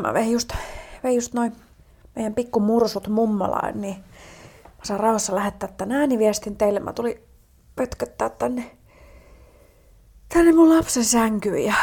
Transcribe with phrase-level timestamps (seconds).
[0.00, 0.52] Mä vein just,
[1.04, 1.52] vein just noin
[2.16, 3.96] meidän pikku mursut mummolaan, niin
[4.64, 6.80] mä saan rauhassa lähettää tän ääniviestin teille.
[6.80, 7.22] Mä tulin
[7.76, 8.76] pötköttää tänne,
[10.28, 11.74] tänne mun lapsen sänkyyn ja,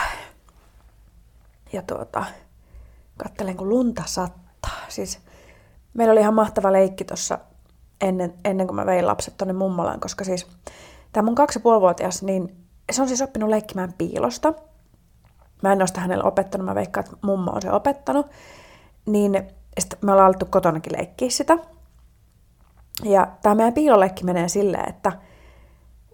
[1.74, 2.26] ja tuota,
[3.18, 4.80] kattelen kun lunta sattaa.
[4.90, 5.20] Siis
[5.94, 7.40] meillä oli ihan mahtava leikki tuossa
[8.02, 10.48] ennen, ennen kuin mä vein lapset tonne mummolaan, koska siis
[11.12, 12.56] tämä mun kaksi vuotias, niin
[12.92, 14.54] se on siis oppinut leikkimään piilosta.
[15.64, 18.28] Mä en ole sitä hänelle opettanut, mä veikkaan, että mummo on se opettanut.
[19.06, 19.44] Niin
[19.80, 21.58] sitten me ollaan alettu kotonakin leikkiä sitä.
[23.04, 25.12] Ja tämä meidän piiloleikki menee silleen, että,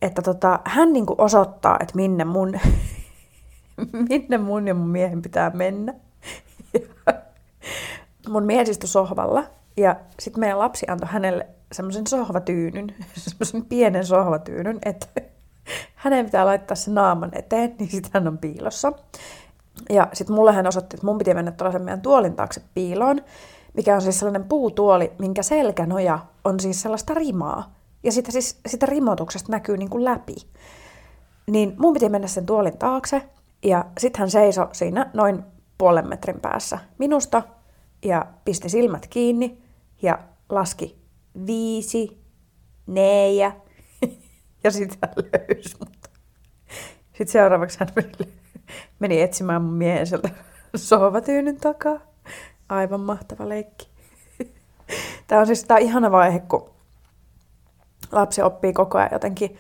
[0.02, 2.60] että tota, hän niinku osoittaa, että minne mun,
[4.10, 5.94] minne mun ja mun miehen pitää mennä.
[8.30, 9.44] Mun mies istui sohvalla
[9.78, 15.08] ja sitten meidän lapsi antoi hänelle semmoisen sohvatyynyn, semmoisen pienen sohvatyynyn, että
[15.96, 18.94] hänen pitää laittaa se naaman eteen, niin sitten hän on piilossa.
[19.90, 23.22] Ja sitten mulle hän osoitti, että mun piti mennä tuollaisen meidän tuolin taakse piiloon,
[23.74, 27.76] mikä on siis sellainen puutuoli, minkä selkänoja on siis sellaista rimaa.
[28.04, 30.36] Ja sitä, siis, sitä rimotuksesta näkyy niin kuin läpi.
[31.48, 33.22] Niin mun piti mennä sen tuolin taakse,
[33.64, 35.44] ja sitten hän seisoi siinä noin
[35.78, 37.44] puolen metrin päässä minusta,
[38.06, 39.62] ja pisti silmät kiinni,
[40.02, 41.02] ja laski
[41.46, 42.22] viisi,
[42.88, 43.52] neljä,
[44.64, 46.12] ja hän löysi mut.
[47.04, 48.34] Sitten seuraavaksi hän meni,
[49.00, 50.30] meni etsimään mun miehen sieltä
[50.76, 52.00] sohvatyynyn takaa.
[52.70, 53.90] Aivan mahtava leikki.
[55.28, 56.70] Tämä on siis tämä ihana vaihe, kun
[58.12, 59.58] lapsi oppii koko ajan jotenkin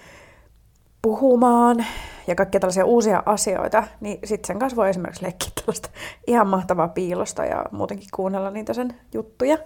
[1.02, 1.85] puhumaan
[2.27, 5.89] ja kaikkia tällaisia uusia asioita, niin sitten sen kanssa voi esimerkiksi leikkiä tällaista
[6.27, 9.57] ihan mahtavaa piilosta ja muutenkin kuunnella niitä sen juttuja.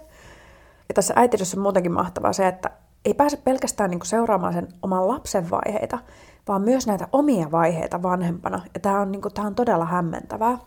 [0.88, 2.70] Ja tässä äitiydessä on muutenkin mahtavaa se, että
[3.06, 5.98] ei pääse pelkästään niin seuraamaan sen oman lapsen vaiheita,
[6.48, 8.62] vaan myös näitä omia vaiheita vanhempana.
[8.74, 10.58] Ja tämä on, niin kuin, tämä on todella hämmentävää.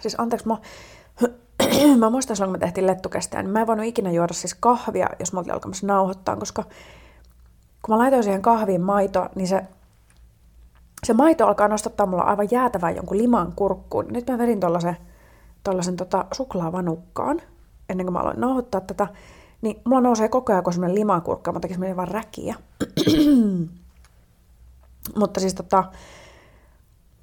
[0.00, 0.56] Siis anteeksi, mä,
[1.98, 5.08] mä muistan silloin, kun me tehtiin lettukestää, niin mä en voinut ikinä juoda siis kahvia,
[5.18, 6.62] jos mä oltiin alkamassa nauhoittaa, koska
[7.82, 9.62] kun mä laitoin siihen kahviin maito, niin se,
[11.04, 14.06] se maito alkaa nostattaa mulla aivan jäätävän jonkun liman kurkkuun.
[14.10, 14.60] Nyt mä vedin
[15.64, 17.42] tollasen tota suklaavanukkaan,
[17.88, 19.06] ennen kuin mä aloin nauhoittaa tätä,
[19.60, 22.54] niin mulla nousee koko ajan, kun semmoinen limakurkka, mutta tekisi vaan räkiä.
[25.18, 25.84] mutta siis tota,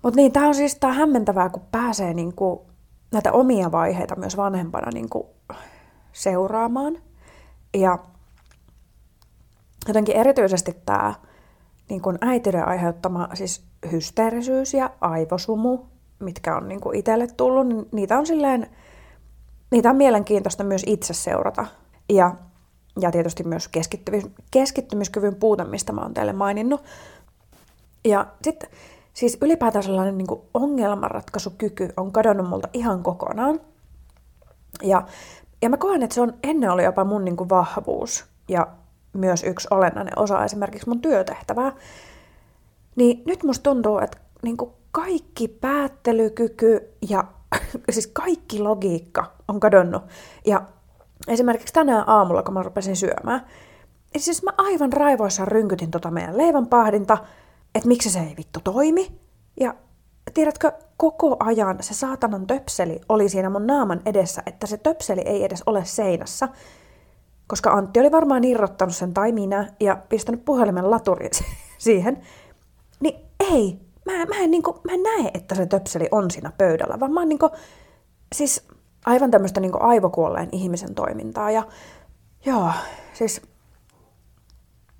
[0.03, 2.65] mutta niin, tämä on siis tää hämmentävää, kun pääsee niinku
[3.11, 5.29] näitä omia vaiheita myös vanhempana niinku
[6.13, 6.97] seuraamaan.
[7.73, 7.99] Ja
[9.87, 11.13] jotenkin erityisesti tämä
[11.89, 15.79] niin kuin äitiyden aiheuttama siis hysteerisyys ja aivosumu,
[16.19, 18.67] mitkä on niin kuin itselle tullut, niin niitä on silleen,
[19.71, 21.65] niitä on mielenkiintoista myös itse seurata.
[22.09, 22.35] Ja,
[22.99, 26.83] ja tietysti myös keskittymis, keskittymiskyvyn puute, mistä mä oon teille maininnut.
[28.05, 28.69] Ja sitten
[29.13, 33.59] siis ylipäätään sellainen niin kuin ongelmanratkaisukyky on kadonnut multa ihan kokonaan.
[34.83, 35.07] Ja,
[35.61, 38.67] ja mä koen, että se on ennen oli jopa mun niin kuin vahvuus ja
[39.13, 41.71] myös yksi olennainen osa esimerkiksi mun työtehtävää.
[42.95, 47.23] Niin nyt musta tuntuu, että niin kuin kaikki päättelykyky ja
[47.91, 50.03] siis kaikki logiikka on kadonnut.
[50.45, 50.61] Ja
[51.27, 53.45] esimerkiksi tänään aamulla, kun mä rupesin syömään,
[54.13, 57.17] niin siis mä aivan raivoissa rynkytin tota meidän leivänpahdinta,
[57.75, 59.19] että miksi se ei vittu toimi.
[59.59, 59.75] Ja
[60.33, 65.43] tiedätkö, koko ajan se saatanan töpseli oli siinä mun naaman edessä, että se töpseli ei
[65.43, 66.49] edes ole seinässä.
[67.47, 71.31] Koska Antti oli varmaan irrottanut sen tai minä ja pistänyt puhelimen laturin
[71.77, 72.21] siihen.
[72.99, 73.15] Niin
[73.51, 76.99] ei, mä, mä, en, niin kuin, mä en näe, että se töpseli on siinä pöydällä,
[76.99, 77.51] vaan mä oon niin kuin,
[78.35, 78.67] siis
[79.07, 81.51] aivan tämmöistä niin aivokuolleen ihmisen toimintaa.
[81.51, 81.63] Ja
[82.45, 82.71] joo,
[83.13, 83.41] siis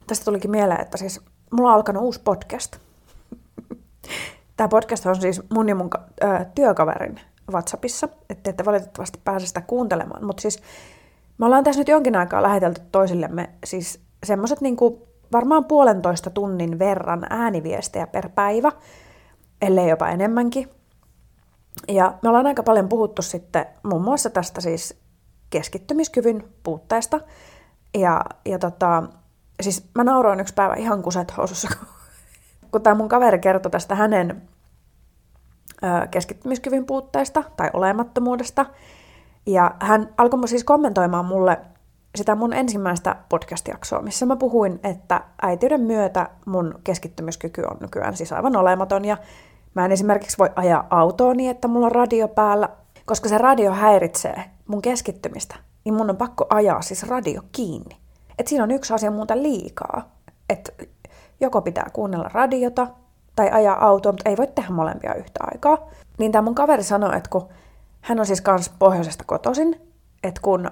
[0.07, 2.75] tästä tulikin mieleen, että siis mulla on alkanut uusi podcast.
[4.57, 5.89] Tämä podcast on siis mun ja mun
[6.23, 7.19] ö, työkaverin
[7.51, 10.61] WhatsAppissa, että ette valitettavasti pääse sitä kuuntelemaan, mutta siis
[11.37, 14.77] me ollaan tässä nyt jonkin aikaa lähetelty toisillemme siis semmoiset niin
[15.31, 18.71] varmaan puolentoista tunnin verran ääniviestejä per päivä,
[19.61, 20.76] ellei jopa enemmänkin.
[21.87, 24.99] Ja me ollaan aika paljon puhuttu sitten muun muassa tästä siis
[25.49, 27.19] keskittymiskyvyn puutteesta.
[27.97, 29.03] Ja, ja tota,
[29.61, 31.69] siis mä nauroin yksi päivä ihan kuset housussa,
[32.71, 34.49] kun tämä mun kaveri kertoi tästä hänen
[36.11, 38.65] keskittymiskyvyn puutteesta tai olemattomuudesta.
[39.45, 41.57] Ja hän alkoi siis kommentoimaan mulle
[42.15, 48.33] sitä mun ensimmäistä podcast-jaksoa, missä mä puhuin, että äitiyden myötä mun keskittymiskyky on nykyään siis
[48.33, 49.17] aivan olematon ja
[49.77, 52.69] Mä en esimerkiksi voi ajaa autoa niin, että mulla on radio päällä,
[53.05, 57.97] koska se radio häiritsee mun keskittymistä, niin mun on pakko ajaa siis radio kiinni.
[58.39, 60.11] Et siinä on yksi asia muuta liikaa.
[60.49, 60.71] Että
[61.39, 62.87] joko pitää kuunnella radiota
[63.35, 65.77] tai ajaa autoa, mutta ei voi tehdä molempia yhtä aikaa.
[66.19, 67.47] Niin tämä mun kaveri sanoi, että kun
[68.01, 69.81] hän on siis kans pohjoisesta kotoisin,
[70.23, 70.71] että kun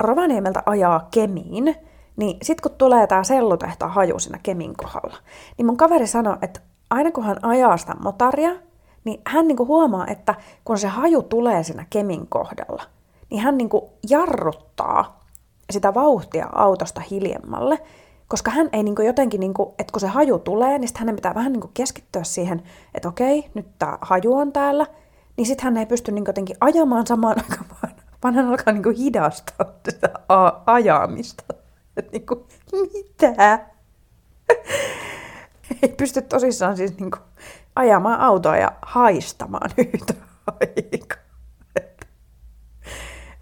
[0.00, 1.76] Rovaniemeltä ajaa Kemiin,
[2.16, 5.16] niin sit kun tulee tää sellutehtaan haju siinä Kemin kohdalla,
[5.58, 6.60] niin mun kaveri sanoi, että
[6.90, 8.50] aina kun hän ajaa sitä motaria,
[9.04, 10.34] niin hän niinku huomaa, että
[10.64, 12.82] kun se haju tulee siinä Kemin kohdalla,
[13.30, 15.24] niin hän niinku jarruttaa
[15.70, 17.78] sitä vauhtia autosta hiljemmalle,
[18.28, 21.52] koska hän ei niinku jotenkin, niinku, että kun se haju tulee, niin hänen pitää vähän
[21.52, 22.62] niinku keskittyä siihen,
[22.94, 24.86] että okei, nyt tämä haju on täällä,
[25.36, 27.66] niin sitten hän ei pysty niinku jotenkin ajamaan samaan aikaan,
[28.22, 31.44] vaan hän alkaa niinku hidastaa sitä a- ajamista.
[31.96, 33.66] Että niinku, mitä?
[35.84, 37.18] Ei pysty tosissaan siis niinku
[37.76, 40.14] ajamaan autoa ja haistamaan yhtä
[40.46, 41.24] aikaa.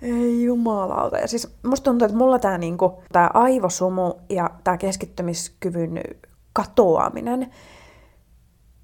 [0.03, 1.19] Ei jumalauta.
[1.19, 6.01] Ja siis musta tuntuu, että mulla tää, niinku, tää aivosumu ja tää keskittymiskyvyn
[6.53, 7.51] katoaminen,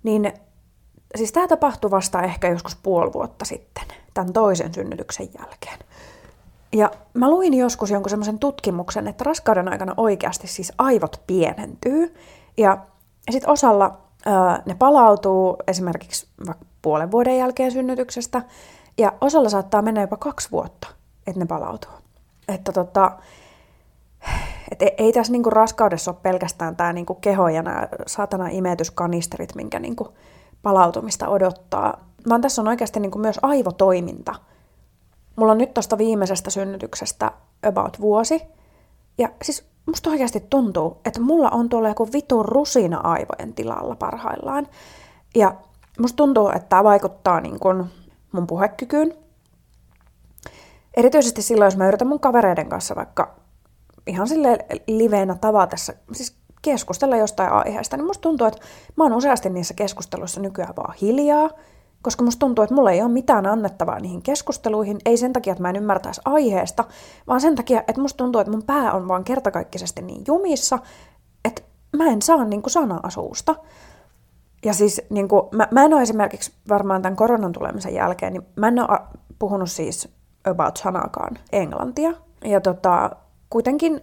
[0.03, 0.33] niin
[1.17, 3.85] siis tää tapahtui vasta ehkä joskus puoli vuotta sitten,
[4.15, 5.79] tämän toisen synnytyksen jälkeen.
[6.73, 12.15] Ja mä luin joskus jonkun semmoisen tutkimuksen, että raskauden aikana oikeasti siis aivot pienentyy.
[12.57, 12.79] Ja
[13.33, 14.33] sitten osalla öö,
[14.67, 18.43] ne palautuu esimerkiksi vaikka puolen vuoden jälkeen synnytyksestä,
[18.99, 20.89] ja osalla saattaa mennä jopa kaksi vuotta
[21.29, 21.91] että ne palautuu.
[22.49, 23.13] Että tota,
[24.73, 29.55] et ei, ei tässä niinku raskaudessa ole pelkästään tämä niinku keho ja nämä saatana imetyskanisterit,
[29.55, 30.15] minkä niinku
[30.63, 34.35] palautumista odottaa, vaan tässä on oikeasti niinku myös aivotoiminta.
[35.37, 37.33] Mulla on nyt tuosta viimeisestä synnytyksestä
[37.69, 38.43] about vuosi,
[39.19, 44.67] ja siis musta oikeasti tuntuu, että mulla on tuolla joku vitun rusina aivojen tilalla parhaillaan.
[45.35, 45.55] Ja
[45.99, 47.87] musta tuntuu, että tämä vaikuttaa niin kun
[48.33, 49.15] mun puhekykyyn,
[50.99, 53.35] Erityisesti silloin, jos mä yritän mun kavereiden kanssa vaikka
[54.07, 58.61] ihan sille liveenä tavatessa, siis keskustella jostain aiheesta, niin musta tuntuu, että
[58.97, 61.51] mä oon useasti niissä keskusteluissa nykyään vaan hiljaa,
[62.03, 65.63] koska musta tuntuu, että mulla ei ole mitään annettavaa niihin keskusteluihin, ei sen takia, että
[65.63, 66.85] mä en ymmärtäisi aiheesta,
[67.27, 70.79] vaan sen takia, että musta tuntuu, että mun pää on vaan kertakaikkisesti niin jumissa,
[71.45, 71.63] että
[71.97, 73.55] mä en saa niin kuin sanaa suusta.
[74.65, 78.47] Ja siis niin kuin, mä, mä en ole esimerkiksi varmaan tämän koronan tulemisen jälkeen, niin
[78.57, 78.99] mä en ole
[79.39, 80.09] puhunut siis
[80.45, 82.13] about sanakaan englantia.
[82.45, 83.11] Ja tota,
[83.51, 84.01] kuitenkin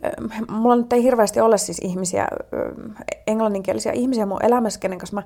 [0.49, 2.27] mulla nyt ei hirveästi ole siis ihmisiä,
[3.27, 5.23] englanninkielisiä ihmisiä mun elämässä, kenen kanssa mä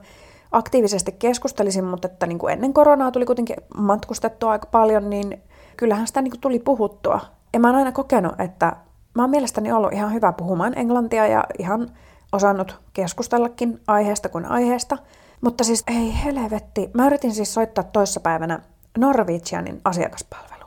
[0.51, 5.43] aktiivisesti keskustelisin, mutta että niin kuin ennen koronaa tuli kuitenkin matkustettua aika paljon, niin
[5.77, 7.19] kyllähän sitä niin kuin tuli puhuttua.
[7.53, 8.75] Ja mä oon aina kokenut, että
[9.15, 11.91] mä oon mielestäni ollut ihan hyvä puhumaan englantia ja ihan
[12.31, 14.97] osannut keskustellakin aiheesta kuin aiheesta.
[15.41, 16.89] Mutta siis ei helvetti.
[16.93, 18.59] Mä yritin siis soittaa toissapäivänä
[18.97, 20.65] Norwegianin asiakaspalvelu.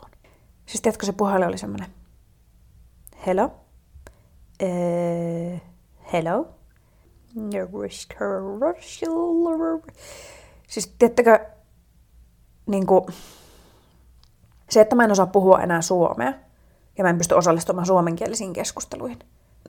[0.66, 1.88] Siis tiedätkö, se puhelin oli semmoinen,
[3.26, 3.44] hello,
[4.62, 5.60] uh,
[6.12, 6.48] hello,
[10.68, 11.46] Siis tiedättekö,
[12.66, 13.04] niin kuin,
[14.70, 16.32] se, että mä en osaa puhua enää suomea
[16.98, 19.18] ja mä en pysty osallistumaan suomenkielisiin keskusteluihin,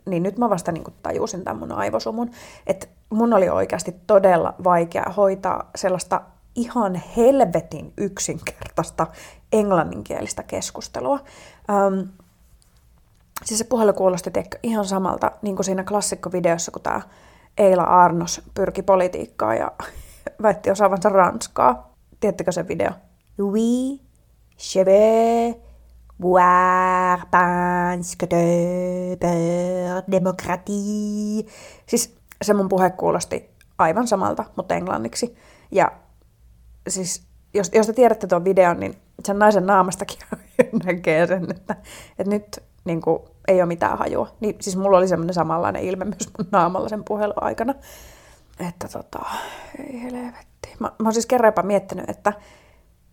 [0.05, 2.31] niin nyt mä vasta niin kuin tajusin tämän mun aivosumun,
[2.67, 6.21] että mun oli oikeasti todella vaikea hoitaa sellaista
[6.55, 9.07] ihan helvetin yksinkertaista
[9.53, 11.19] englanninkielistä keskustelua.
[11.87, 12.07] Um,
[13.45, 14.31] siis se puhelu kuulosti
[14.63, 17.01] ihan samalta, niin kuin siinä klassikkovideossa, kun tämä
[17.57, 19.71] Eila Arnos pyrki politiikkaa ja
[20.43, 21.95] väitti osaavansa ranskaa.
[22.19, 22.91] Tiedättekö se video?
[23.39, 23.99] Oui,
[24.75, 25.55] je vais
[26.21, 29.17] boire parce de
[30.11, 31.45] démocratie.
[31.85, 35.35] Siis se mun puhe kuulosti aivan samalta, mutta englanniksi.
[35.71, 35.91] Ja
[36.87, 40.19] siis jos, jos te tiedätte tuon videon, niin sen naisen naamastakin
[40.85, 41.75] näkee sen, että,
[42.19, 44.27] että nyt niin kuin, ei ole mitään hajua.
[44.39, 47.73] Niin, siis mulla oli semmoinen samanlainen ilme myös mun naamalla sen puhelun aikana.
[48.69, 49.19] Että tota,
[49.79, 50.69] ei helvetti.
[50.79, 52.33] Mä, mä oon siis kerran jopa miettinyt, että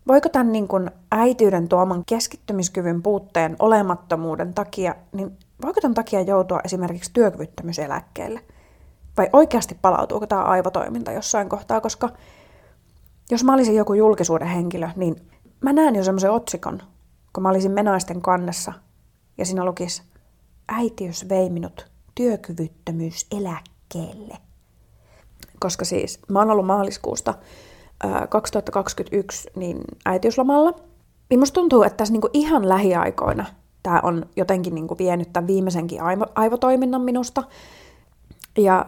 [0.08, 6.60] voiko tämän niin kuin äityyden tuoman keskittymiskyvyn puutteen olemattomuuden takia, niin voiko tämän takia joutua
[6.64, 8.40] esimerkiksi työkyvyttömyyseläkkeelle?
[9.16, 12.08] Vai oikeasti palautuuko tämä aivotoiminta jossain kohtaa, koska
[13.30, 15.16] jos mä olisin joku julkisuuden henkilö, niin
[15.60, 16.82] mä näen jo semmoisen otsikon,
[17.32, 18.72] kun mä olisin menaisten kannessa
[19.38, 20.02] ja siinä lukisi
[20.70, 24.36] äitiys vei minut työkyvyttömyyseläkkeelle.
[25.60, 27.34] Koska siis mä oon ollut maaliskuusta
[28.28, 30.72] 2021 niin äitiyslomalla.
[31.30, 33.46] Niin musta tuntuu, että tässä niinku ihan lähiaikoina
[33.82, 37.42] tämä on jotenkin niinku vienyt tämän viimeisenkin aivo, aivotoiminnan minusta.
[38.58, 38.86] Ja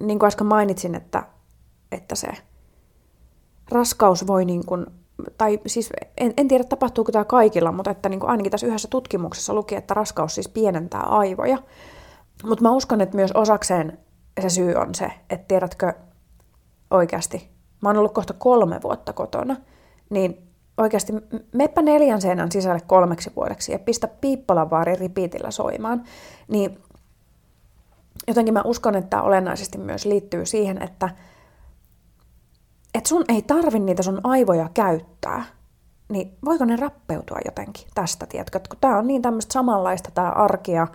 [0.00, 1.22] niin kuin äsken mainitsin, että,
[1.92, 2.28] että se
[3.70, 4.86] raskaus voi niin kuin,
[5.38, 8.88] tai siis en, en tiedä tapahtuuko tämä kaikilla, mutta että niin kuin ainakin tässä yhdessä
[8.88, 11.58] tutkimuksessa luki, että raskaus siis pienentää aivoja.
[12.44, 13.98] Mutta mä uskon, että myös osakseen
[14.40, 15.92] se syy on se, että tiedätkö
[16.90, 17.48] oikeasti,
[17.80, 19.56] mä oon ollut kohta kolme vuotta kotona,
[20.10, 21.12] niin oikeasti
[21.52, 26.04] meppä neljän seinän sisälle kolmeksi vuodeksi ja pistä piippolan vaari ripiitillä soimaan,
[26.48, 26.78] niin
[28.28, 31.08] jotenkin mä uskon, että tämä olennaisesti myös liittyy siihen, että
[32.94, 35.44] et sun ei tarvi niitä sun aivoja käyttää,
[36.08, 38.60] niin voiko ne rappeutua jotenkin tästä, tiedätkö?
[38.68, 40.86] Kun tämä on niin tämmöistä samanlaista tämä arkia,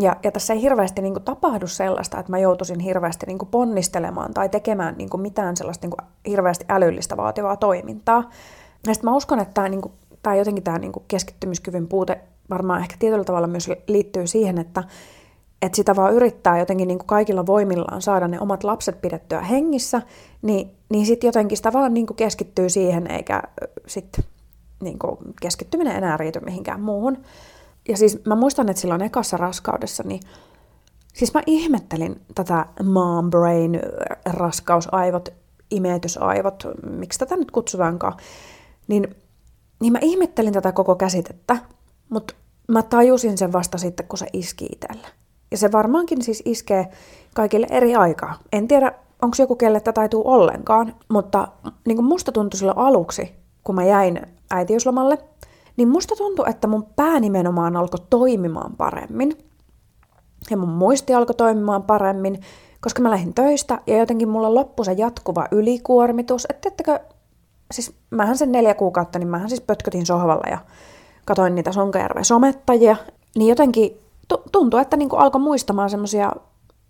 [0.00, 3.48] ja, ja tässä ei hirveästi niin kuin, tapahdu sellaista, että mä joutuisin hirveästi niin kuin,
[3.48, 8.30] ponnistelemaan tai tekemään niin kuin, mitään sellaista niin kuin, hirveästi älyllistä vaativaa toimintaa.
[8.86, 12.20] Ja sitten mä uskon, että tämä, niin kuin, tämä jotenkin tämä niin keskittymiskyvyn puute
[12.50, 14.84] varmaan ehkä tietyllä tavalla myös liittyy siihen, että,
[15.62, 20.02] että sitä vaan yrittää jotenkin niin kuin kaikilla voimillaan saada ne omat lapset pidettyä hengissä,
[20.42, 23.42] niin, niin sitten jotenkin sitä vaan niin kuin keskittyy siihen, eikä
[23.86, 24.24] sitten
[24.82, 27.18] niin kuin keskittyminen enää riity mihinkään muuhun.
[27.88, 30.20] Ja siis mä muistan, että silloin ekassa raskaudessa, niin
[31.14, 33.80] siis mä ihmettelin tätä mom brain,
[34.26, 35.28] raskausaivot,
[35.70, 38.14] imetysaivot, miksi tätä nyt kutsutaankaan,
[38.88, 39.16] niin,
[39.80, 41.56] niin mä ihmettelin tätä koko käsitettä,
[42.08, 42.34] mutta
[42.68, 45.06] mä tajusin sen vasta sitten, kun se iski itselle.
[45.50, 46.88] Ja se varmaankin siis iskee
[47.34, 48.34] kaikille eri aikaa.
[48.52, 51.48] En tiedä, onko joku, kelle tätä tule ollenkaan, mutta
[51.86, 53.32] niin kuin musta tuntui silloin aluksi,
[53.64, 55.18] kun mä jäin äitiyslomalle,
[55.76, 59.38] niin musta tuntui, että mun pää nimenomaan alkoi toimimaan paremmin.
[60.50, 62.40] Ja mun muisti alkoi toimimaan paremmin,
[62.80, 66.46] koska mä lähdin töistä ja jotenkin mulla loppui se jatkuva ylikuormitus.
[66.50, 67.00] Että ettekö,
[67.72, 70.58] siis mähän sen neljä kuukautta, niin mähän siis pötkötin sohvalla ja
[71.24, 72.96] katoin niitä Sonkajärven somettajia.
[73.36, 74.05] Niin jotenkin
[74.52, 76.32] tuntuu, että niin alkoi muistamaan semmoisia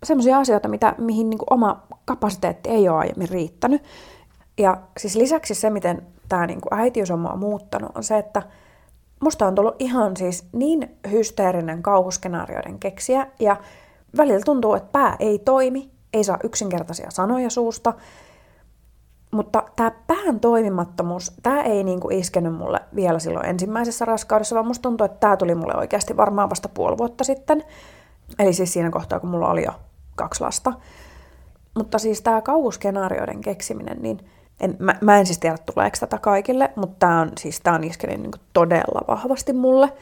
[0.03, 3.83] semmoisia asioita, mitä, mihin niin oma kapasiteetti ei ole aiemmin riittänyt.
[4.57, 8.41] Ja siis lisäksi se, miten tämä niin äitiys on muuttanut, on se, että
[9.19, 13.57] musta on tullut ihan siis niin hysteerinen kauhuskenaarioiden keksiä, ja
[14.17, 17.93] välillä tuntuu, että pää ei toimi, ei saa yksinkertaisia sanoja suusta,
[19.37, 24.81] mutta tämä pään toimimattomuus, tämä ei niinku iskenyt mulle vielä silloin ensimmäisessä raskaudessa, vaan musta
[24.81, 27.63] tuntuu, että tämä tuli mulle oikeasti varmaan vasta puoli vuotta sitten.
[28.39, 29.71] Eli siis siinä kohtaa, kun mulla oli jo
[30.15, 30.73] kaksi lasta.
[31.75, 34.19] Mutta siis tämä kauhuskenaarioiden keksiminen, niin
[34.59, 37.83] en, mä, mä en siis tiedä, tuleeko tätä kaikille, mutta tämä on, siis tää on
[37.83, 39.93] iskenyt niin todella vahvasti mulle.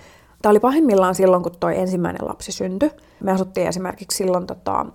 [0.41, 2.91] Tämä oli pahimmillaan silloin, kun toi ensimmäinen lapsi syntyi.
[3.19, 4.85] Me asuttiin esimerkiksi silloin tota,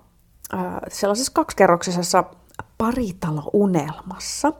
[0.87, 2.23] sellaisessa kaksikerroksisessa
[2.81, 4.53] paritalo-unelmassa.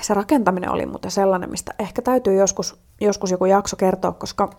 [0.00, 4.50] Se rakentaminen oli muuten sellainen, mistä ehkä täytyy joskus, joskus joku jakso kertoa, koska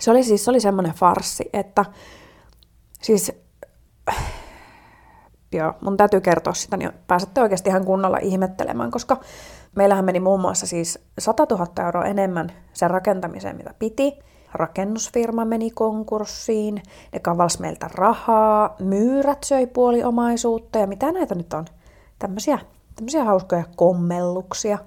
[0.00, 1.84] se oli siis se oli semmoinen farssi, että
[3.02, 3.32] siis
[5.52, 9.20] joo, mun täytyy kertoa sitä, niin pääsette oikeasti ihan kunnolla ihmettelemään, koska
[9.76, 14.12] meillähän meni muun muassa siis 100 000 euroa enemmän sen rakentamiseen, mitä piti.
[14.54, 16.82] Rakennusfirma meni konkurssiin,
[17.12, 21.64] ne kavals meiltä rahaa, myyrät söi puoli omaisuutta ja mitä näitä nyt on?
[22.18, 22.58] Tämmöisiä,
[22.96, 24.78] tämmöisiä hauskoja kommelluksia.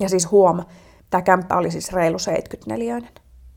[0.00, 0.62] Ja siis huom,
[1.10, 3.00] tämä kämppä oli siis reilu 74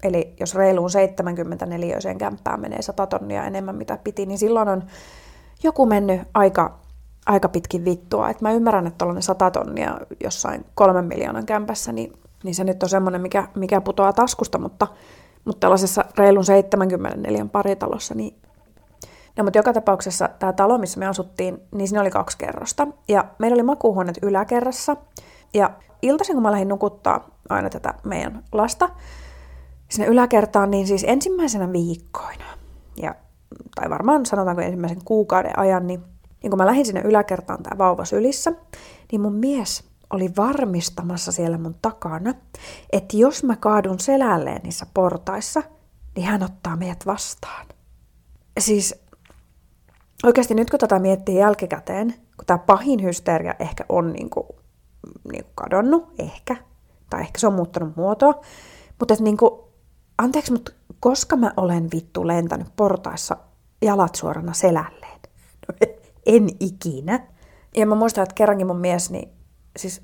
[0.06, 4.84] Eli jos reiluun 74 kämppään menee 100 tonnia enemmän mitä piti, niin silloin on
[5.64, 6.80] joku mennyt aika,
[7.26, 8.30] aika pitkin vittua.
[8.30, 12.84] Et mä ymmärrän, että tuollainen 100 tonnia jossain kolmen miljoonan kämpässä, niin, niin se nyt
[12.84, 14.88] on semmoinen, mikä, mikä putoaa taskusta, mutta,
[15.46, 18.36] mutta tällaisessa reilun 74 paritalossa, niin
[19.38, 22.88] No, mutta joka tapauksessa tämä talo, missä me asuttiin, niin siinä oli kaksi kerrosta.
[23.08, 24.96] Ja meillä oli makuuhuoneet yläkerrassa.
[25.54, 25.72] Ja
[26.02, 28.90] iltaisin, kun mä lähdin nukuttaa aina tätä meidän lasta
[29.90, 32.46] sinne yläkertaan, niin siis ensimmäisenä viikkoina,
[32.98, 33.16] ja
[33.76, 36.04] tai varmaan sanotaanko ensimmäisen kuukauden ajan, niin,
[36.44, 38.54] niin kun mä lähdin sinne yläkertaan tämä vauva sylissä,
[39.12, 42.34] niin mun mies oli varmistamassa siellä mun takana,
[42.92, 45.64] että jos mä kaadun selälleen niissä portaissa,
[46.16, 47.66] niin hän ottaa meidät vastaan.
[48.60, 49.06] Siis
[50.24, 54.48] oikeasti nyt kun tätä miettii jälkikäteen, kun tämä pahin hysteria ehkä on niin kuin,
[55.32, 56.56] niin kuin kadonnut, ehkä,
[57.10, 58.42] tai ehkä se on muuttanut muotoa,
[59.00, 59.52] mutta että niin kuin,
[60.18, 63.38] anteeksi, mutta koska mä olen vittu lentänyt portaissa
[63.82, 65.20] jalat suorana selälleen.
[65.68, 65.88] No,
[66.26, 67.28] en ikinä.
[67.78, 69.30] Ja mä muistan, että kerrankin mun mies, niin
[69.76, 70.02] siis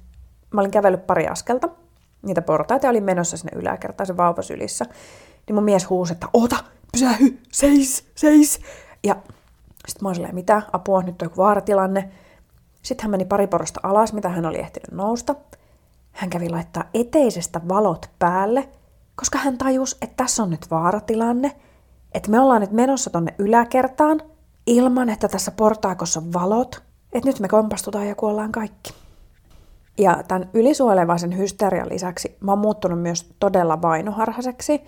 [0.53, 1.69] mä olin kävellyt pari askelta,
[2.21, 4.85] niitä portaita oli menossa sinne yläkertaan se vauva sylissä.
[5.47, 6.55] Niin mun mies huusi, että oota,
[6.91, 8.59] pysähy, seis, seis.
[9.03, 9.15] Ja
[9.87, 12.11] sitten mä olin silleen, mitä, apua, nyt on joku vaaratilanne.
[12.81, 15.35] Sitten hän meni pari porosta alas, mitä hän oli ehtinyt nousta.
[16.11, 18.69] Hän kävi laittaa eteisestä valot päälle,
[19.15, 21.55] koska hän tajusi, että tässä on nyt vaaratilanne–
[22.13, 24.21] että me ollaan nyt menossa tonne yläkertaan
[24.67, 28.93] ilman, että tässä portaakossa on valot, että nyt me kompastutaan ja kuollaan kaikki.
[29.97, 34.81] Ja tämän ylisuolevaisen hysterian lisäksi mä oon muuttunut myös todella vainoharhaiseksi.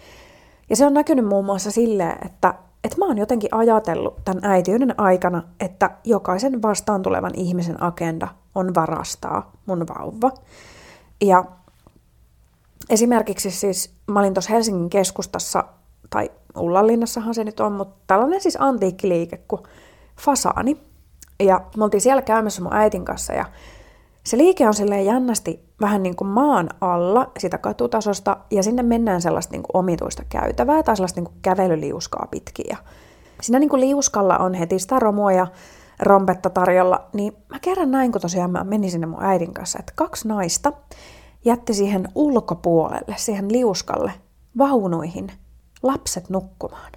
[0.70, 5.00] Ja se on näkynyt muun muassa silleen, että, että mä oon jotenkin ajatellut tämän äitiyden
[5.00, 10.32] aikana, että jokaisen vastaan tulevan ihmisen agenda on varastaa mun vauva.
[11.22, 11.46] Ja
[12.90, 15.64] esimerkiksi siis, mä olin tuossa Helsingin keskustassa,
[16.10, 19.62] tai Ullanlinnassahan se nyt on, mutta tällainen siis antiikkiliike kuin
[20.22, 20.78] Fasaani.
[21.40, 23.46] Ja me oltiin siellä käymässä mun äitin kanssa ja
[24.24, 29.22] se liike on silleen jännästi vähän niin kuin maan alla sitä katutasosta ja sinne mennään
[29.22, 32.66] sellaista niin kuin omituista käytävää tai sellaista niin kuin kävelyliuskaa pitkin.
[32.70, 32.78] Ja
[33.42, 35.48] siinä niin kuin liuskalla on heti sitä romua ja
[36.00, 39.94] rompetta tarjolla, niin mä kerran näin, kun tosiaan mä menin sinne mun äidin kanssa, että
[39.96, 40.74] kaksi naista
[41.46, 44.12] jätti siihen ulkopuolelle, siihen liuskalle,
[44.58, 45.32] vaunuihin,
[45.84, 46.92] lapset nukkumaan.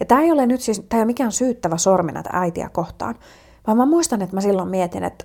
[0.00, 3.14] Ja tämä ei ole nyt siis, tämä ei ole mikään syyttävä sormi näitä äitiä kohtaan,
[3.66, 5.24] vaan mä muistan, että mä silloin mietin, että,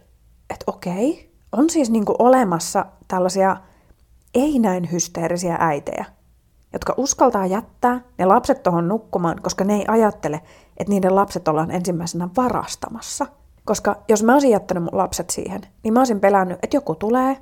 [0.50, 3.58] että okei, on siis niin kuin olemassa tällaisia
[4.34, 6.06] ei näin hysteerisiä äitejä,
[6.74, 10.42] jotka uskaltaa jättää ne lapset tuohon nukkumaan, koska ne ei ajattele,
[10.78, 13.28] että niiden lapset ollaan ensimmäisenä varastamassa.
[13.66, 17.38] Koska jos mä olisin jättänyt mun lapset siihen, niin mä olisin pelännyt, että joku tulee,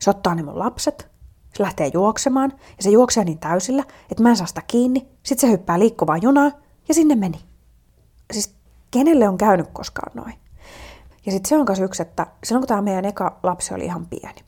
[0.00, 1.10] se ottaa ne mun lapset,
[1.54, 5.08] se lähtee juoksemaan ja se juoksee niin täysillä, että mä en saa sitä kiinni.
[5.22, 6.50] Sitten se hyppää liikkuvaa junaa
[6.88, 7.38] ja sinne meni.
[8.32, 8.54] Siis
[8.90, 10.34] kenelle on käynyt koskaan noin?
[11.26, 14.06] Ja sitten se on myös yksi, että silloin kun tämä meidän eka lapsi oli ihan
[14.06, 14.44] pieni,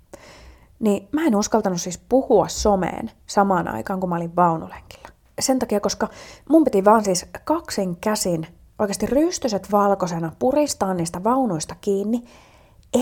[0.78, 5.08] niin mä en uskaltanut siis puhua someen samaan aikaan, kun mä olin vaunulenkillä.
[5.40, 6.08] Sen takia, koska
[6.48, 8.46] mun piti vaan siis kaksin käsin
[8.78, 12.24] oikeasti rystyset valkoisena puristaa niistä vaunuista kiinni,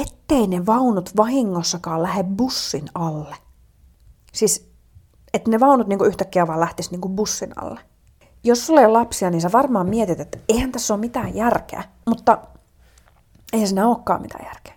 [0.00, 3.36] ettei ne vaunut vahingossakaan lähde bussin alle.
[4.32, 4.70] Siis,
[5.34, 7.80] että ne vaunut niinku yhtäkkiä vaan lähtisi niinku bussin alle.
[8.44, 11.84] Jos sulla ei ole lapsia, niin sä varmaan mietit, että eihän tässä ole mitään järkeä.
[12.06, 12.38] Mutta
[13.54, 14.74] ei siinä olekaan mitään järkeä.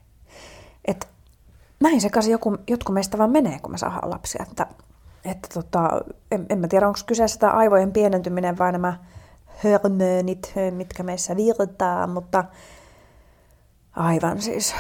[0.86, 1.08] Et
[1.80, 4.46] näin sekaisin joku, jotkut meistä vaan menee, kun me saadaan lapsia.
[4.50, 4.68] Että,
[5.26, 8.98] että tota, en, en mä tiedä, onko kyseessä tämä aivojen pienentyminen vai nämä
[9.64, 12.44] hormonit, mitkä meissä virtaa, mutta
[13.96, 14.76] aivan siis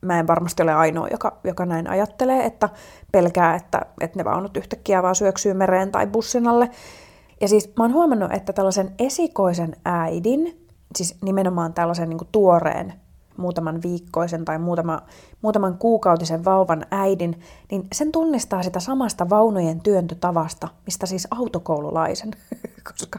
[0.00, 2.68] mä en varmasti ole ainoa, joka, joka näin ajattelee, että
[3.12, 6.70] pelkää, että, että ne vaunut yhtäkkiä vaan syöksyy mereen tai bussin alle.
[7.40, 10.65] Ja siis mä oon huomannut, että tällaisen esikoisen äidin,
[10.96, 12.92] siis nimenomaan tällaisen niin tuoreen
[13.36, 15.02] muutaman viikkoisen tai muutama,
[15.42, 22.30] muutaman kuukautisen vauvan äidin, niin sen tunnistaa sitä samasta vaunujen työntötavasta, mistä siis autokoululaisen.
[22.88, 23.18] Koska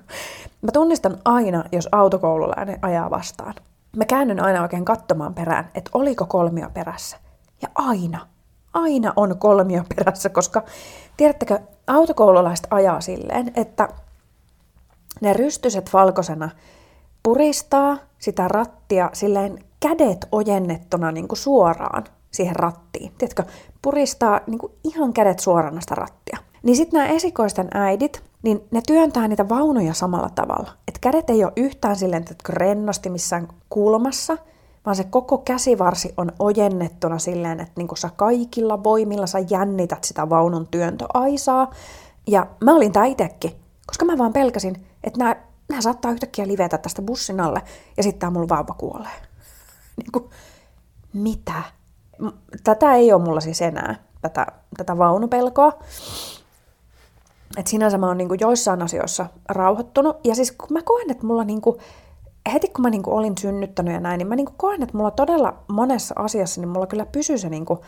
[0.62, 3.54] mä tunnistan aina, jos autokoululainen ajaa vastaan.
[3.96, 7.18] Mä käännyn aina oikein katsomaan perään, että oliko kolmio perässä.
[7.62, 8.28] Ja aina,
[8.74, 10.64] aina on kolmio perässä, koska
[11.18, 13.90] tiedättekö, autokoululaiset ajaa silleen, että
[15.22, 16.50] ne rystyset valkoisena
[17.28, 23.12] puristaa sitä rattia silleen kädet ojennettuna niin kuin suoraan siihen rattiin.
[23.18, 23.44] Tiedätkö,
[23.82, 26.38] puristaa niin kuin ihan kädet suorana sitä rattia.
[26.64, 30.72] Niin sitten nämä esikoisten äidit, niin ne työntää niitä vaunuja samalla tavalla.
[30.88, 34.38] Että kädet ei ole yhtään silleen, että rennosti missään kulmassa,
[34.86, 40.30] vaan se koko käsivarsi on ojennettuna silleen, että niin sä kaikilla voimilla sä jännität sitä
[40.30, 41.72] vaunun työntöaisaa.
[42.28, 43.52] Ja mä olin tää itekin,
[43.88, 45.36] koska mä vaan pelkäsin, että nämä,
[45.70, 47.62] nämä saattaa yhtäkkiä livetä tästä bussin alle
[47.98, 49.22] ja sitten tää mulla vauva kuolee.
[49.98, 50.30] niin kuin,
[51.14, 51.64] mitä?
[52.64, 54.46] Tätä ei ole mulla siis enää, tätä,
[54.78, 55.80] tätä vaunupelkoa.
[57.58, 60.18] Et sinänsä mä oon niinku joissain asioissa rauhoittunut.
[60.24, 61.78] Ja siis kun mä koen, että mulla niinku,
[62.54, 65.64] heti kun mä niinku olin synnyttänyt ja näin, niin mä niinku koen, että mulla todella
[65.68, 67.86] monessa asiassa, niin mulla kyllä pysyy se niinku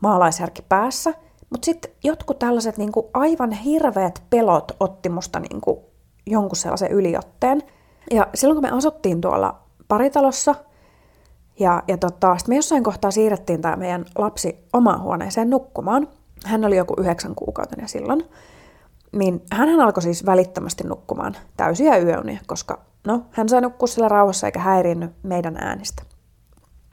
[0.00, 1.14] maalaisjärki päässä.
[1.50, 5.89] Mutta sitten jotkut tällaiset niinku aivan hirveät pelot otti musta niinku
[6.30, 7.62] jonkun sellaisen yliotteen.
[8.10, 10.54] Ja silloin kun me asuttiin tuolla paritalossa,
[11.58, 16.08] ja, ja tota, sitten me jossain kohtaa siirrettiin tämä meidän lapsi omaan huoneeseen nukkumaan.
[16.46, 18.24] Hän oli joku yhdeksän kuukautinen silloin
[19.12, 24.46] niin hän alkoi siis välittömästi nukkumaan täysiä yöunia, koska no, hän sai nukkua sillä rauhassa
[24.46, 26.02] eikä häiriinny meidän äänistä.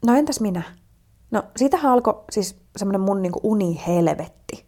[0.06, 0.62] No entäs minä?
[1.30, 4.67] No siitähän alkoi siis semmoinen mun niinku uni-helvetti.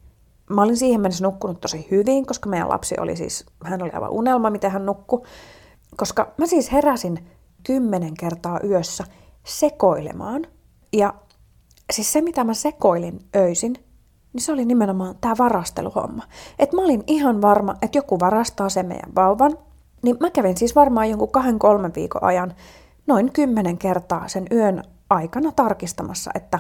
[0.51, 4.11] Mä olin siihen mennessä nukkunut tosi hyvin, koska meidän lapsi oli siis, hän oli aivan
[4.11, 5.23] unelma, miten hän nukkui.
[5.97, 7.27] Koska mä siis heräsin
[7.63, 9.05] kymmenen kertaa yössä
[9.45, 10.47] sekoilemaan.
[10.93, 11.15] Ja
[11.93, 13.73] siis se, mitä mä sekoilin öisin,
[14.33, 16.23] niin se oli nimenomaan tämä varasteluhomma.
[16.59, 19.59] Että mä olin ihan varma, että joku varastaa sen meidän vauvan.
[20.03, 22.55] Niin mä kävin siis varmaan jonkun kahden kolmen viikon ajan
[23.07, 26.59] noin kymmenen kertaa sen yön aikana tarkistamassa, että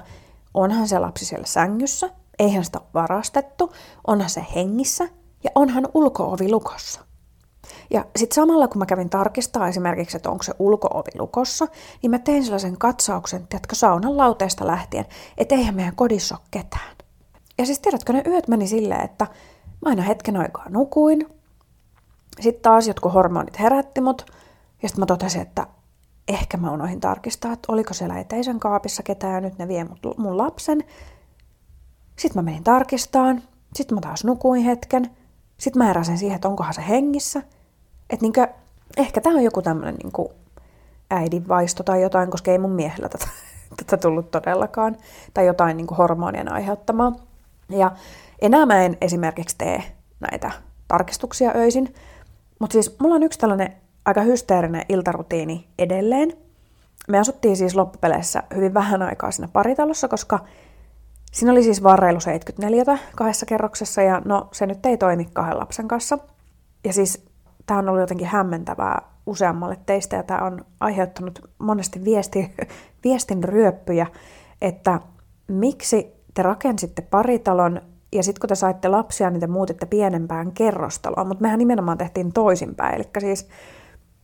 [0.54, 3.72] onhan se lapsi siellä sängyssä, eihän sitä ole varastettu,
[4.06, 5.08] onhan se hengissä
[5.44, 7.00] ja onhan ulkoovi lukossa.
[7.90, 11.66] Ja sitten samalla kun mä kävin tarkistaa esimerkiksi, että onko se ulkoovi lukossa,
[12.02, 15.04] niin mä tein sellaisen katsauksen, tiedätkö, saunan lauteesta lähtien,
[15.38, 16.96] että eihän meidän kodissa ole ketään.
[17.58, 19.26] Ja siis tiedätkö, ne yöt meni silleen, että
[19.82, 21.26] mä aina hetken aikaa nukuin.
[22.40, 24.24] Sitten taas jotkut hormonit herätti mut.
[24.82, 25.66] Ja sitten mä totesin, että
[26.28, 30.84] ehkä mä unohin tarkistaa, että oliko siellä eteisen kaapissa ketään nyt ne vie mun lapsen.
[32.20, 33.42] Sitten mä menin tarkistaan,
[33.74, 35.10] sitten mä taas nukuin hetken,
[35.58, 37.42] sitten mä heräsin siihen, että onkohan se hengissä.
[38.10, 38.48] Että niinkö,
[38.96, 40.32] ehkä tämä on joku tämmöinen niinku
[41.10, 43.28] äidinvaisto tai jotain, koska ei mun miehellä tätä,
[43.84, 44.96] tätä tullut todellakaan.
[45.34, 47.12] Tai jotain niinku hormonien aiheuttamaa.
[47.68, 47.92] Ja
[48.42, 49.82] enää mä en esimerkiksi tee
[50.30, 50.50] näitä
[50.88, 51.94] tarkistuksia öisin.
[52.58, 56.32] Mutta siis mulla on yksi tällainen aika hysteerinen iltarutiini edelleen.
[57.08, 60.38] Me asuttiin siis loppupeleissä hyvin vähän aikaa siinä paritalossa, koska
[61.30, 65.88] siinä oli siis varreilu 74 kahdessa kerroksessa ja no se nyt ei toimi kahden lapsen
[65.88, 66.18] kanssa.
[66.84, 67.24] Ja siis
[67.66, 72.54] tämä on ollut jotenkin hämmentävää useammalle teistä ja tämä on aiheuttanut monesti viesti,
[73.04, 74.06] viestin ryöppyjä,
[74.62, 75.00] että
[75.48, 77.80] miksi te rakensitte paritalon
[78.12, 82.32] ja sitten kun te saitte lapsia, niin te muutitte pienempään kerrostaloon, mutta mehän nimenomaan tehtiin
[82.32, 82.94] toisinpäin.
[82.94, 83.48] Eli siis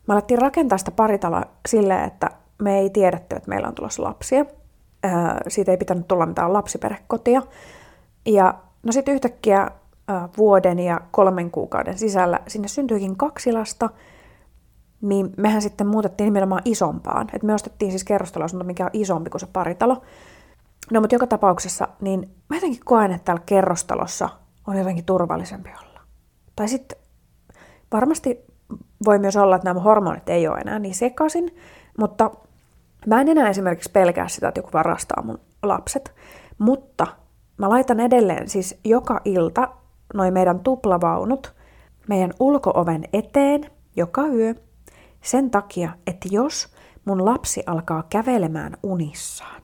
[0.09, 2.31] me alettiin rakentaa sitä paritaloa silleen, että
[2.62, 4.45] me ei tiedetty, että meillä on tulossa lapsia.
[5.49, 7.42] Siitä ei pitänyt tulla mitään lapsiperhekotia.
[8.27, 9.71] Ja no sitten yhtäkkiä
[10.37, 13.90] vuoden ja kolmen kuukauden sisällä sinne syntyikin kaksi lasta,
[15.01, 17.27] niin mehän sitten muutettiin nimenomaan isompaan.
[17.33, 20.03] Et me ostettiin siis kerrostaloasunto, mikä on isompi kuin se paritalo.
[20.92, 24.29] No mutta joka tapauksessa, niin mä jotenkin koen, että täällä kerrostalossa
[24.66, 26.01] on jotenkin turvallisempi olla.
[26.57, 26.99] Tai sitten
[27.92, 28.45] varmasti
[29.05, 31.57] voi myös olla, että nämä hormonit ei ole enää niin sekaisin,
[31.99, 32.31] mutta
[33.06, 36.14] mä en enää esimerkiksi pelkää sitä, että joku varastaa mun lapset.
[36.59, 37.06] Mutta
[37.59, 39.68] mä laitan edelleen siis joka ilta
[40.14, 41.54] noin meidän tuplavaunut
[42.09, 44.54] meidän ulkooven eteen joka yö
[45.22, 49.62] sen takia, että jos mun lapsi alkaa kävelemään unissaan,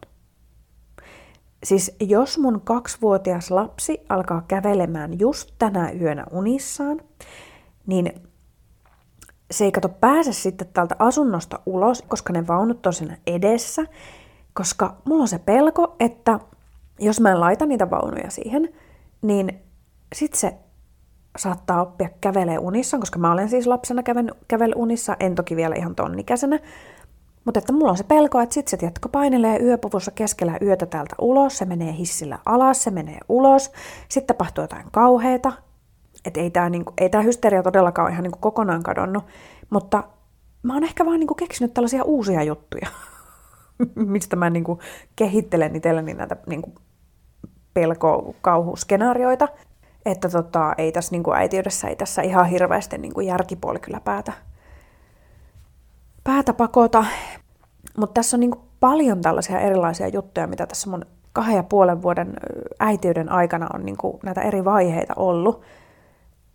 [1.64, 7.00] Siis jos mun kaksivuotias lapsi alkaa kävelemään just tänä yönä unissaan,
[7.86, 8.12] niin
[9.52, 13.82] se ei kato pääse sitten tältä asunnosta ulos, koska ne vaunut on siinä edessä,
[14.52, 16.40] koska mulla on se pelko, että
[16.98, 18.68] jos mä en laita niitä vaunuja siihen,
[19.22, 19.60] niin
[20.14, 20.54] sit se
[21.38, 24.02] saattaa oppia kävelee unissaan, koska mä olen siis lapsena
[24.48, 26.58] kävellyt unissa, en toki vielä ihan tonnikäisenä,
[27.44, 31.14] mutta että mulla on se pelko, että sit se tiedätkö, painelee yöpuvussa keskellä yötä täältä
[31.20, 33.72] ulos, se menee hissillä alas, se menee ulos,
[34.08, 35.52] sitten tapahtuu jotain kauheita.
[36.24, 36.92] Että ei tämä niinku,
[37.24, 39.24] hysteria todellakaan ole ihan niinku kokonaan kadonnut,
[39.70, 40.04] mutta
[40.62, 42.88] mä oon ehkä vaan niinku keksinyt tällaisia uusia juttuja,
[43.94, 44.78] mistä mä niinku
[45.16, 46.74] kehittelen itselleni näitä niinku
[47.74, 49.48] pelko-kauhuskenaarioita.
[50.06, 54.32] Että tota, ei tässä niinku äitiydessä ei tässä ihan hirveästi niinku järkipuoli kyllä päätä
[56.24, 57.04] päätä pakota.
[57.96, 62.34] Mutta tässä on niin paljon tällaisia erilaisia juttuja, mitä tässä mun kahden ja puolen vuoden
[62.80, 65.62] äitiyden aikana on niin näitä eri vaiheita ollut.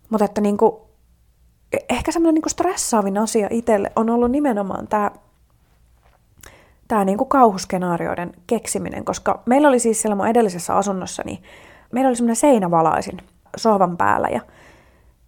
[0.09, 0.75] Mutta että niin kuin,
[1.73, 5.11] e, ehkä semmoinen niin stressaavin asia itselle on ollut nimenomaan tämä
[6.87, 11.43] tämä niin kuin kauhuskenaarioiden keksiminen, koska meillä oli siis siellä mun edellisessä asunnossa, niin
[11.91, 13.21] meillä oli semmoinen seinävalaisin
[13.57, 14.41] sohvan päällä ja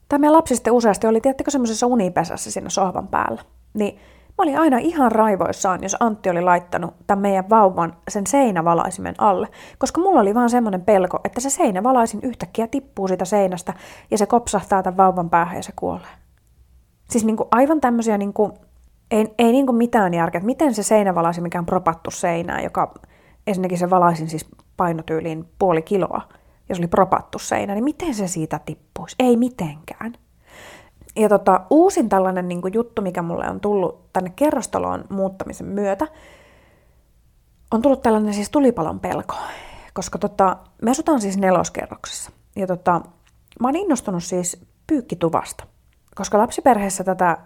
[0.09, 3.41] tämä meidän lapsi sitten useasti oli, tiedättekö, semmoisessa unipesässä siinä sohvan päällä.
[3.73, 3.99] Niin
[4.39, 9.47] Mä olin aina ihan raivoissaan, jos Antti oli laittanut tämän meidän vauvan sen seinävalaisimen alle,
[9.77, 13.73] koska mulla oli vaan semmoinen pelko, että se seinävalaisin yhtäkkiä tippuu siitä seinästä
[14.11, 16.11] ja se kopsahtaa tämän vauvan päähän ja se kuolee.
[17.09, 18.51] Siis niin kuin aivan tämmöisiä, niin kuin,
[19.11, 22.93] ei, ei niin kuin mitään järkeä, miten se seinävalaisin, mikä on propattu seinään, joka
[23.47, 26.21] ensinnäkin se valaisin siis painotyyliin puoli kiloa,
[26.69, 29.15] ja se oli propattu seinä, niin miten se siitä tippuisi?
[29.19, 30.13] Ei mitenkään.
[31.15, 36.07] Ja tota, uusin tällainen niin kuin juttu, mikä mulle on tullut tänne kerrostaloon muuttamisen myötä,
[37.71, 39.35] on tullut tällainen siis tulipalon pelko.
[39.93, 42.31] Koska tota, me asutaan siis neloskerroksessa.
[42.55, 43.01] Ja tota,
[43.59, 45.63] mä oon innostunut siis pyykkituvasta.
[46.15, 47.37] Koska lapsiperheessä tätä,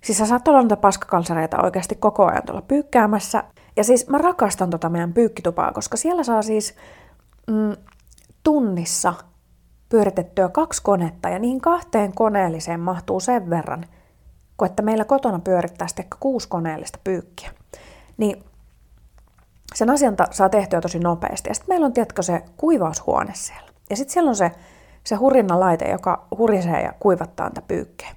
[0.00, 3.44] siis sä saat olla niitä paskakalsareita oikeasti koko ajan tuolla pyykkäämässä.
[3.76, 6.74] Ja siis mä rakastan tota meidän pyykkitupaa, koska siellä saa siis
[7.46, 7.76] mm,
[8.42, 9.14] tunnissa–
[9.92, 13.84] pyöritettyä kaksi konetta ja niihin kahteen koneelliseen mahtuu sen verran,
[14.56, 17.50] kun että meillä kotona pyörittää sitten kuusi koneellista pyykkiä.
[18.16, 18.44] Niin
[19.74, 21.50] sen asian saa tehtyä tosi nopeasti.
[21.50, 23.68] Ja sitten meillä on, tiedätkö, se kuivaushuone siellä.
[23.90, 24.52] Ja sitten siellä on se,
[25.04, 28.10] se hurinna laite, joka hurisee ja kuivattaa niitä pyykkejä.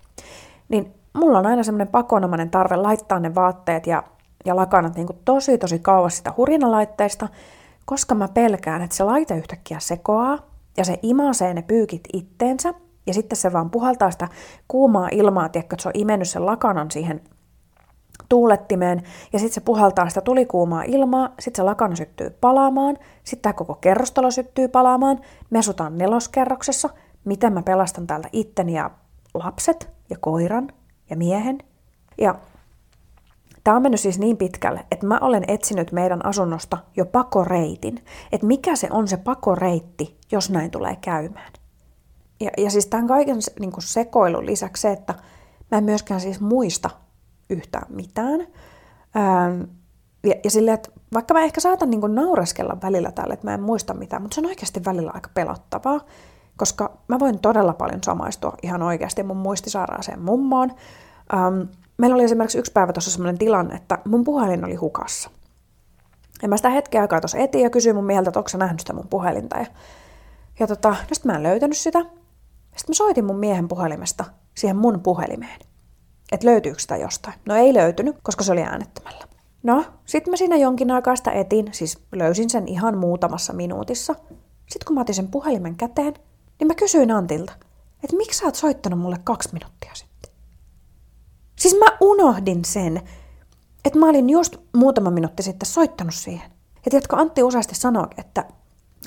[0.70, 4.04] Niin mulla on aina semmoinen pakonomainen tarve laittaa ne vaatteet ja,
[4.46, 7.28] ja lakanat niin tosi tosi kauas sitä hurinalaitteesta,
[7.86, 12.74] koska mä pelkään, että se laite yhtäkkiä sekoaa ja se imasee ne pyykit itteensä,
[13.08, 14.28] ja sitten se vaan puhaltaa sitä
[14.68, 17.22] kuumaa ilmaa, tiedätkö, että se on imennyt sen lakanan siihen
[18.30, 23.54] tuulettimeen, ja sitten se puhaltaa sitä tulikuumaa ilmaa, sitten se lakana syttyy palaamaan, sitten tämä
[23.54, 26.90] koko kerrostalo syttyy palaamaan, me asutaan neloskerroksessa,
[27.26, 28.92] miten mä pelastan täältä itteni ja
[29.34, 30.70] lapset ja koiran
[31.10, 31.58] ja miehen.
[32.18, 32.36] Ja
[33.66, 38.06] Tämä on mennyt siis niin pitkälle, että mä olen etsinyt meidän asunnosta jo pakoreitin.
[38.32, 41.52] Että mikä se on se pakoreitti, jos näin tulee käymään.
[42.40, 45.14] Ja, ja siis tämän kaiken niin kuin sekoilun lisäksi se, että
[45.72, 46.90] mä en myöskään siis muista
[47.50, 48.42] yhtään mitään.
[49.18, 49.62] Ähm,
[50.24, 53.64] ja, ja silleen, että vaikka mä ehkä saatan niin naureskella välillä tälle, että mä en
[53.64, 56.02] muista mitään, mutta se on oikeasti välillä aika pelottavaa,
[56.58, 60.72] koska mä voin todella paljon samaistua ihan oikeasti mun muistisairaaseen mummoon.
[61.34, 61.62] Ähm,
[61.98, 65.30] meillä oli esimerkiksi yksi päivä tuossa sellainen tilanne, että mun puhelin oli hukassa.
[66.42, 68.80] Ja mä sitä hetken aikaa tuossa etin ja kysyin mun mieltä, että onko sä nähnyt
[68.80, 69.58] sitä mun puhelinta.
[69.58, 69.66] Ja,
[70.60, 72.00] ja tota, no sitten mä en löytänyt sitä.
[72.00, 75.60] Sitten mä soitin mun miehen puhelimesta siihen mun puhelimeen.
[76.32, 77.36] Että löytyykö sitä jostain.
[77.46, 79.26] No ei löytynyt, koska se oli äänettömällä.
[79.64, 84.16] No, sitten mä siinä jonkin aikaa sitä etin, siis löysin sen ihan muutamassa minuutissa.
[84.70, 86.14] Sitten kun mä otin sen puhelimen käteen,
[86.60, 87.54] niin mä kysyin Antilta,
[88.04, 90.15] että miksi sä oot soittanut mulle kaksi minuuttia sitten?
[91.66, 93.02] Siis mä unohdin sen,
[93.86, 96.52] että mä olin just muutama minuutti sitten soittanut siihen.
[96.86, 98.46] Ja tiedätkö, Antti useasti sanoo, että,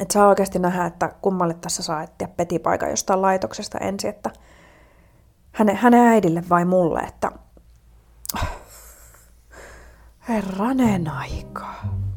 [0.01, 4.31] että saa oikeasti nähdä, että kummalle tässä saa etsiä petipaikan jostain laitoksesta ensin, että
[5.53, 7.33] hänen, hänen äidille vai mulle, että
[10.29, 12.08] herranen aikaa.